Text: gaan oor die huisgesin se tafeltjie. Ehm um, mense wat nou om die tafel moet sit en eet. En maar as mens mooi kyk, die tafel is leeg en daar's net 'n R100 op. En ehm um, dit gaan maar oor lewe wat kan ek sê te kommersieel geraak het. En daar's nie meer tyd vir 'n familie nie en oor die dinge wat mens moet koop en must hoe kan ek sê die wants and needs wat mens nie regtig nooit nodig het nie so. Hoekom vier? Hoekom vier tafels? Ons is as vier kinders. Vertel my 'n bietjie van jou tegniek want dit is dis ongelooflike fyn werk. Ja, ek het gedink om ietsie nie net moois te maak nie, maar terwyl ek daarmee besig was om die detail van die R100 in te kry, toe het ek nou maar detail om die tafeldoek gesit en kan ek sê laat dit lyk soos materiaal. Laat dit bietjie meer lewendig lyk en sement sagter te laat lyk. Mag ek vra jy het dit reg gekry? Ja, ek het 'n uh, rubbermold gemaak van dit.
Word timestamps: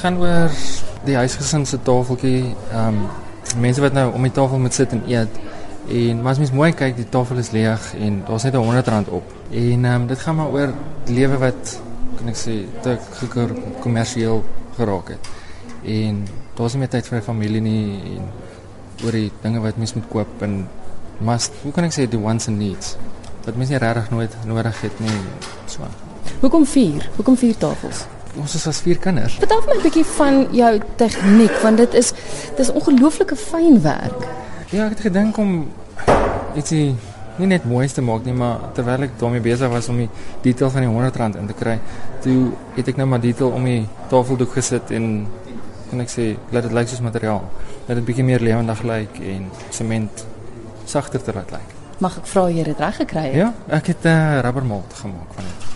gaan 0.00 0.18
oor 0.18 0.50
die 1.04 1.16
huisgesin 1.16 1.66
se 1.66 1.78
tafeltjie. 1.82 2.54
Ehm 2.72 3.00
um, 3.00 3.08
mense 3.58 3.82
wat 3.82 3.92
nou 3.96 4.12
om 4.14 4.22
die 4.22 4.32
tafel 4.32 4.58
moet 4.62 4.74
sit 4.74 4.92
en 4.94 5.02
eet. 5.10 5.38
En 5.90 6.22
maar 6.22 6.32
as 6.32 6.38
mens 6.38 6.52
mooi 6.54 6.70
kyk, 6.72 6.96
die 6.96 7.08
tafel 7.08 7.40
is 7.42 7.50
leeg 7.50 7.94
en 7.98 8.22
daar's 8.26 8.44
net 8.46 8.54
'n 8.54 8.64
R100 8.64 9.10
op. 9.10 9.32
En 9.50 9.84
ehm 9.84 9.94
um, 9.94 10.06
dit 10.06 10.18
gaan 10.18 10.36
maar 10.36 10.52
oor 10.54 10.74
lewe 11.06 11.38
wat 11.38 11.80
kan 12.16 12.28
ek 12.28 12.36
sê 12.36 12.54
te 12.82 12.98
kommersieel 13.80 14.44
geraak 14.76 15.08
het. 15.08 15.28
En 15.84 16.26
daar's 16.54 16.72
nie 16.72 16.80
meer 16.80 16.92
tyd 16.92 17.06
vir 17.06 17.18
'n 17.18 17.22
familie 17.22 17.60
nie 17.60 18.00
en 18.16 18.22
oor 19.04 19.12
die 19.12 19.32
dinge 19.42 19.60
wat 19.60 19.76
mens 19.76 19.94
moet 19.94 20.08
koop 20.08 20.42
en 20.42 20.68
must 21.18 21.52
hoe 21.62 21.72
kan 21.72 21.84
ek 21.84 21.92
sê 21.92 22.08
die 22.08 22.20
wants 22.20 22.48
and 22.48 22.58
needs 22.58 22.96
wat 23.44 23.56
mens 23.56 23.70
nie 23.70 23.78
regtig 23.78 24.10
nooit 24.10 24.36
nodig 24.44 24.80
het 24.80 25.00
nie 25.00 25.18
so. 25.66 25.82
Hoekom 26.40 26.66
vier? 26.66 27.08
Hoekom 27.16 27.36
vier 27.36 27.56
tafels? 27.56 28.06
Ons 28.38 28.54
is 28.54 28.66
as 28.70 28.80
vier 28.84 28.98
kinders. 29.02 29.34
Vertel 29.42 29.62
my 29.66 29.76
'n 29.76 29.82
bietjie 29.82 30.04
van 30.04 30.46
jou 30.54 30.80
tegniek 30.96 31.56
want 31.62 31.76
dit 31.76 31.94
is 31.94 32.12
dis 32.56 32.70
ongelooflike 32.70 33.36
fyn 33.36 33.82
werk. 33.82 34.26
Ja, 34.70 34.84
ek 34.84 34.90
het 34.90 35.00
gedink 35.00 35.36
om 35.36 35.70
ietsie 36.54 36.94
nie 37.38 37.46
net 37.46 37.64
moois 37.64 37.92
te 37.92 38.02
maak 38.02 38.24
nie, 38.24 38.34
maar 38.34 38.58
terwyl 38.74 39.02
ek 39.02 39.18
daarmee 39.18 39.40
besig 39.40 39.70
was 39.72 39.88
om 39.88 39.96
die 39.96 40.08
detail 40.42 40.70
van 40.70 40.80
die 40.80 40.90
R100 40.90 41.38
in 41.40 41.46
te 41.46 41.56
kry, 41.56 41.78
toe 42.20 42.52
het 42.76 42.88
ek 42.88 42.96
nou 42.96 43.06
maar 43.06 43.20
detail 43.20 43.50
om 43.50 43.64
die 43.64 43.88
tafeldoek 44.08 44.52
gesit 44.52 44.90
en 44.90 45.26
kan 45.90 46.00
ek 46.00 46.08
sê 46.08 46.36
laat 46.52 46.62
dit 46.62 46.72
lyk 46.72 46.88
soos 46.88 47.00
materiaal. 47.00 47.42
Laat 47.88 47.96
dit 47.96 48.04
bietjie 48.04 48.24
meer 48.24 48.40
lewendig 48.40 48.82
lyk 48.82 49.20
en 49.20 49.50
sement 49.70 50.24
sagter 50.84 51.22
te 51.22 51.32
laat 51.34 51.50
lyk. 51.50 51.76
Mag 51.98 52.18
ek 52.18 52.26
vra 52.26 52.48
jy 52.48 52.58
het 52.58 52.66
dit 52.66 52.78
reg 52.78 52.96
gekry? 52.96 53.26
Ja, 53.36 53.52
ek 53.68 53.86
het 53.86 54.04
'n 54.04 54.08
uh, 54.08 54.40
rubbermold 54.40 54.94
gemaak 54.94 55.34
van 55.34 55.44
dit. 55.44 55.70